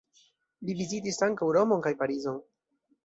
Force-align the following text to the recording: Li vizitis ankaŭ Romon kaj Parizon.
Li 0.69 0.75
vizitis 0.79 1.21
ankaŭ 1.27 1.49
Romon 1.59 1.85
kaj 1.87 1.93
Parizon. 2.01 2.41